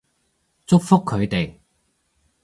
[0.65, 1.59] 祝福佢哋